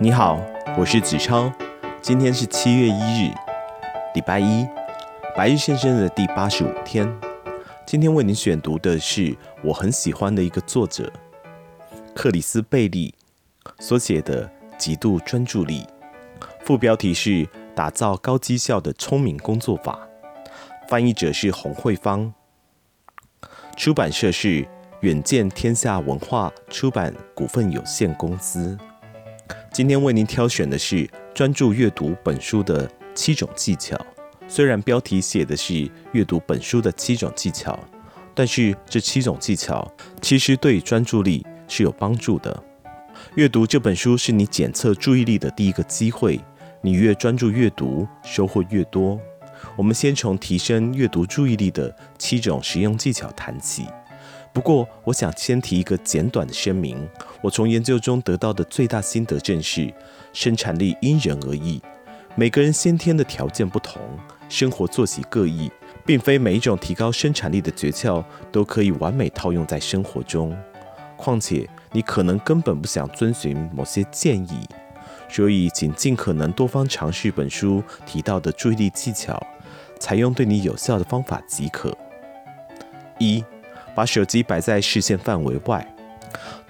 [0.00, 0.40] 你好，
[0.78, 1.52] 我是子超，
[2.00, 3.34] 今天是七月一日，
[4.14, 4.64] 礼拜一，
[5.36, 7.12] 白日先生的第八十五天。
[7.84, 11.12] 今天为您选读的是我很喜欢的一个作者
[12.14, 13.12] 克里斯贝利
[13.80, 15.82] 所写的《极度专注力》，
[16.60, 17.44] 副标题是
[17.74, 19.98] “打造高绩效的聪明工作法”，
[20.88, 22.32] 翻译者是洪慧芳，
[23.76, 24.64] 出版社是
[25.00, 28.78] 远见天下文化出版股份有限公司。
[29.78, 33.96] 今天为您挑选的是专注阅读本书的七种技巧。
[34.48, 37.78] 虽然标题写的是阅读本书的七种技巧，
[38.34, 39.88] 但是这七种技巧
[40.20, 42.64] 其实对专注力是有帮助的。
[43.36, 46.40] 阅读这本书是你检测注意力的第一个机会，
[46.82, 49.16] 你越专注阅读，收获越多。
[49.76, 53.86] 我们先从提升阅读注意力的七种实用技巧谈起。
[54.52, 57.08] 不过，我想先提一个简短的声明。
[57.40, 59.92] 我从研究中得到的最大心得正是：
[60.32, 61.80] 生产力因人而异，
[62.34, 64.02] 每个人先天的条件不同，
[64.48, 65.70] 生活作息各异，
[66.04, 70.56] 并非每一种提高生产力的诀窍都可以完美套用在生活中。
[71.16, 74.66] 况且，你可能根本不想遵循某些建议，
[75.28, 79.40] 所以请尽可能多方尝试本书提到的注意力技巧，
[79.98, 81.96] 采用对你有效的方法即可。
[83.18, 83.44] 一
[83.94, 85.84] 把手机摆在视线范围外，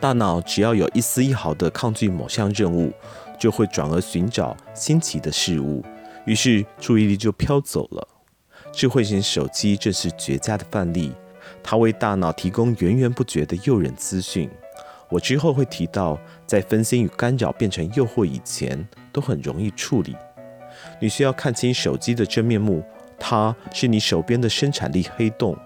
[0.00, 2.92] 大脑只要有一丝一毫的抗拒某项任务，
[3.38, 5.84] 就会转而寻找新奇的事物，
[6.24, 8.06] 于是注意力就飘走了。
[8.72, 11.12] 智慧型手机正是绝佳的范例，
[11.64, 14.48] 它为大脑提供源源不绝的诱人资讯。
[15.08, 20.14] 我之后会提到，在分心与干扰变成诱惑以前，都很容易处理。
[21.00, 22.84] 你需要看清手机的真面目，
[23.18, 25.56] 它是你手边的生产力黑洞。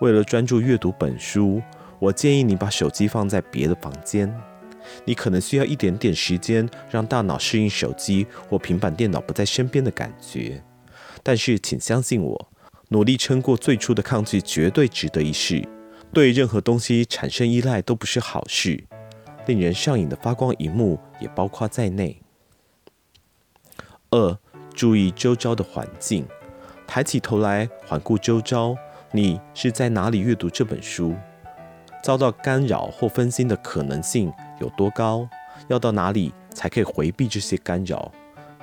[0.00, 1.60] 为了专注阅读本书，
[1.98, 4.32] 我建议你把手机放在别的房间。
[5.04, 10.62] 你可能需要一点点时间，让大脑适应手机或平板电脑不在身边的感觉。
[11.22, 12.50] 但是，请相信我，
[12.88, 15.62] 努力撑过最初的抗拒，绝对值得一试。
[16.10, 18.82] 对任何东西产生依赖都不是好事，
[19.46, 22.22] 令人上瘾的发光荧幕也包括在内。
[24.10, 24.38] 二，
[24.72, 26.26] 注意周遭的环境，
[26.86, 28.74] 抬起头来环顾周遭。
[29.12, 31.14] 你是在哪里阅读这本书？
[32.08, 35.28] 遭到干扰或分心的可能性有多高？
[35.66, 38.10] 要到哪里才可以回避这些干扰？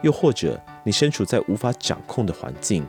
[0.02, 2.84] 又或者你身处在无法掌控的环境，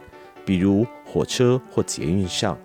[0.47, 2.57] 比如火车或捷运上？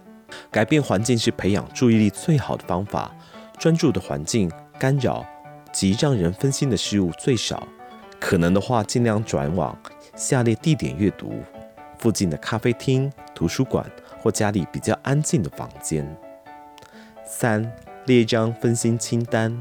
[0.50, 3.14] 改变环境是培养注意力最好的方法。
[3.60, 4.50] 专注的环境
[4.80, 5.26] 干扰
[5.74, 7.68] 及让人分心的事物最少，
[8.22, 9.78] 可能的话尽量转往
[10.16, 11.34] 下列地点阅读：
[12.00, 13.86] 附近的咖啡厅、图书馆。
[14.24, 16.08] 或家里比较安静的房间。
[17.32, 17.72] 三，
[18.06, 19.58] 列一张分心清单。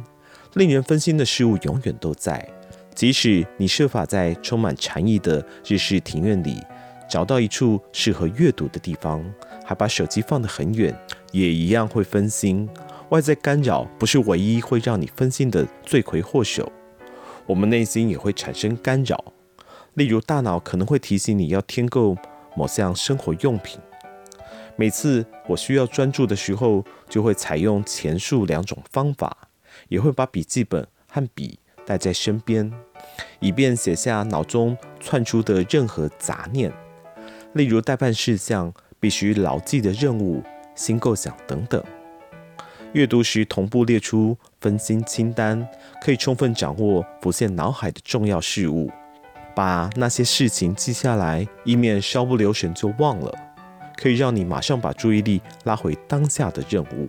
[0.54, 2.44] 令人分心的事物永远都在，
[2.92, 6.60] 即使你设法在充满禅意的日式庭院里
[7.08, 9.24] 找到一处适合阅读的地方，
[9.64, 10.92] 还把手机放得很远，
[11.30, 12.68] 也一样会分心。
[13.10, 16.70] 外在干扰不是唯一会让你分心的罪魁祸首，
[17.46, 19.32] 我们内心也会产生干扰，
[19.94, 22.16] 例如大脑可能会提醒你要添购
[22.56, 23.80] 某项生活用品。
[24.80, 29.36] 每次我需要专注的时候，就会采用前述两种方法，
[29.88, 32.72] 也会把笔记本和笔带在身边，
[33.40, 36.72] 以便写下脑中窜出的任何杂念，
[37.52, 40.42] 例如待办事项、必须牢记的任务、
[40.74, 41.84] 新构想等等。
[42.94, 45.68] 阅读时同步列出分心清单，
[46.00, 48.90] 可以充分掌握浮现脑海的重要事物，
[49.54, 53.49] 把那些事情记下来，以免稍不留神就忘了。
[54.00, 57.06] 可以让你马上把注意力拉回当下的任务。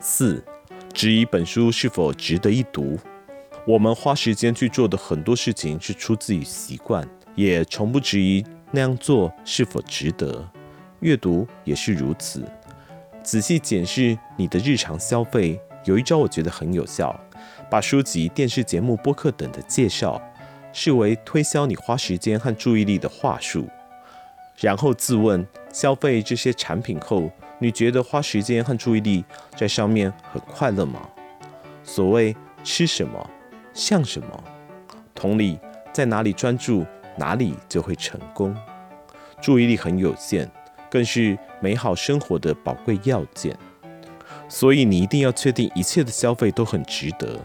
[0.00, 0.42] 四，
[0.94, 2.98] 质疑本书是否值得一读。
[3.66, 10.48] 我们花时间去做的很多事情是出自于习惯，也从不质疑那样做是否值得。
[11.00, 12.42] 阅读也是如此。
[13.22, 17.18] 仔细检视你的日常消费，有一招我觉得很有效：
[17.70, 20.20] 把书籍、电视节目、播客等的介绍
[20.72, 23.68] 视为推销你花时间和注意力的话术。
[24.58, 29.24] 然后自问：消费这些产品后，你觉得花时间和注意力
[29.56, 31.00] 在上面很快乐吗？
[31.82, 33.30] 所谓吃什么
[33.72, 34.44] 像什么，
[35.14, 35.58] 同理，
[35.92, 36.86] 在哪里专注，
[37.16, 38.56] 哪里就会成功。
[39.40, 40.50] 注意力很有限，
[40.88, 43.56] 更是美好生活的宝贵要件。
[44.48, 47.38] 所以你一定要确定一切的消费都很值得。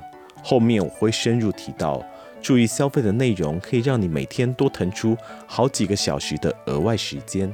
[0.43, 2.01] 后面我会深入提到。
[2.41, 7.53] 注意消费的内容，可以让你每天多腾出好几个小时的额外时间。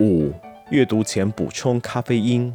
[0.00, 0.32] 五、
[0.70, 2.52] 阅读前补充咖啡因。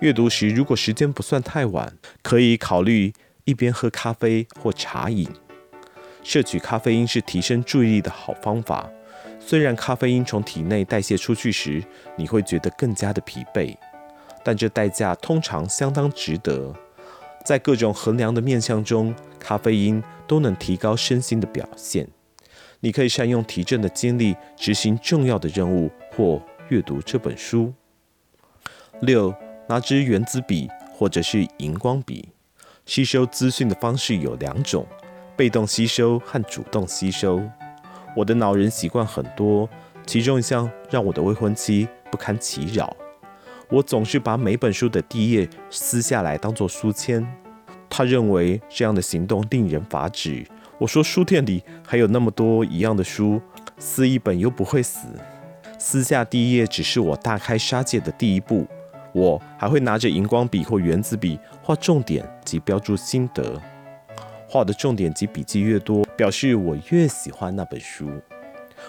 [0.00, 3.12] 阅读时如果时间不算太晚，可以考虑
[3.44, 5.28] 一边喝咖啡或茶饮。
[6.22, 8.88] 摄取咖啡因是提升注意力的好方法。
[9.38, 11.82] 虽然咖啡因从体内代谢出去时，
[12.16, 13.74] 你会觉得更加的疲惫，
[14.44, 16.72] 但这代价通常相当值得。
[17.44, 22.06] 在各种衡量的面向中，咖啡因都能提高身心的表现。
[22.80, 27.74] 你可以善用提振的精力，执行重要的任务或阅读这本书。
[29.00, 29.34] 六，
[29.68, 32.28] 拿支原子笔或者是荧光笔。
[32.86, 34.86] 吸收资讯的方式有两种：
[35.36, 37.42] 被动吸收和主动吸收。
[38.16, 39.68] 我的恼人习惯很多，
[40.06, 42.96] 其中一项让我的未婚妻不堪其扰。
[43.68, 47.24] 我总是把每本书的第一页撕下来当做书签，
[47.90, 50.46] 他认为这样的行动令人发指。
[50.78, 53.38] 我说书店里还有那么多一样的书，
[53.76, 55.08] 撕一本又不会死。
[55.78, 58.66] 撕下第一页只是我大开杀戒的第一步，
[59.12, 63.60] 我还会拿着荧光笔或原子笔画重点及标注心得。
[64.48, 68.10] 画的重点及笔记越多，表示我越喜欢那本书。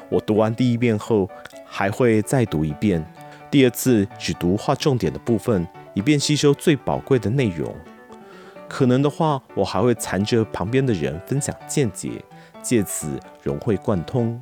[0.09, 1.29] 我读完第一遍后，
[1.65, 3.05] 还会再读一遍。
[3.49, 7.75] 第二次只读画重点的部分，以便吸收最宝贵的内容。
[8.71, 12.09] 可能的话，我还会缠着旁边的人分享见解，
[12.63, 14.39] 借此融会贯通。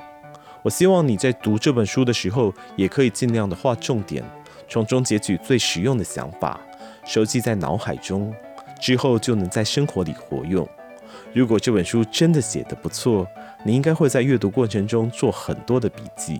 [0.61, 4.23] 我希望你在读这本书的时候，也可以尽量的画重点，
[4.67, 6.59] 从中截取最实用的想法，
[7.03, 8.31] 收记在脑海中，
[8.79, 10.67] 之后就能在生活里活用。
[11.33, 13.25] 如果这本书真的写得不错，
[13.65, 16.39] 你应该会在阅读过程中做很多的笔记。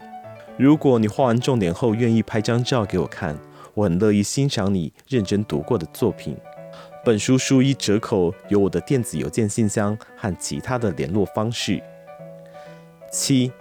[0.57, 3.35] 如果你画完重点后愿意拍张照给我看，
[3.73, 6.37] 我很乐意欣赏你认真读过的作品。
[7.09, 11.81] 本书书衣折扣有我的电子邮件信箱和其他的联络方式。
[13.11, 13.51] 七，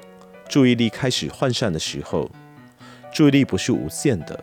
[0.47, 2.31] 注意力开始涣散的时候，
[3.11, 4.39] 注意力不是无限的，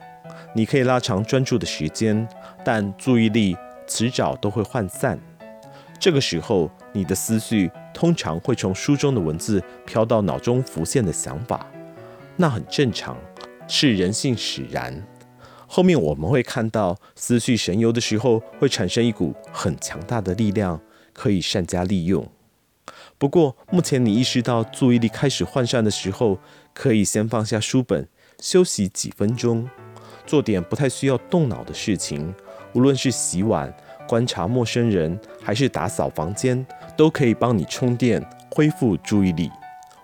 [0.55, 2.27] 你可以拉长专注的时间，
[2.63, 3.55] 但注意力
[3.85, 5.19] 迟早都会涣散。
[5.99, 11.63] 这个时候，你的思绪通常会从书中的文字飘到脑中浮现的想法，
[12.35, 13.15] 那很正常，
[13.67, 14.99] 是人性使然。
[15.67, 20.79] 后面我们会看到，思绪神游的时候会产生一股很强大的力量，
[21.13, 22.27] 可以善加利用。
[23.17, 26.37] 不过，目前你意识到注意力开始涣散的时候，
[26.73, 28.07] 可以先放下书本，
[28.39, 29.69] 休息几分钟，
[30.25, 32.33] 做点不太需要动脑的事情，
[32.73, 33.73] 无论是洗碗。
[34.07, 36.63] 观察陌生人，还是打扫房间，
[36.95, 39.49] 都可以帮你充电，恢复注意力。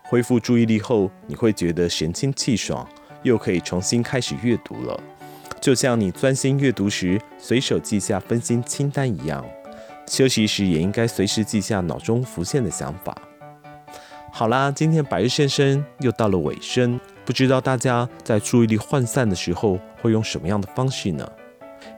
[0.02, 2.88] 恢复注意力后，你会觉得神清气爽，
[3.22, 5.00] 又可以重新开始阅读了。
[5.62, 9.46] 就像你专心阅读时，随手记下分心清单一样，
[10.08, 13.16] 休息时也应该随时记下脑中浮现的想法。
[14.34, 21.30] 好啦，今天百日先生又到了尾声，不知道大家在注意力涣散的时候，会用什么样的方式呢？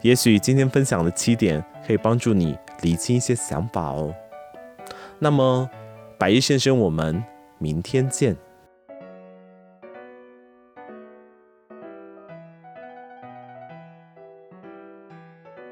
[0.02, 4.14] 也许今天分享的七点可以帮助你理清一些想法哦。
[5.20, 5.70] 那么，
[6.18, 7.24] 百日先生，我们
[7.60, 8.36] 明天见。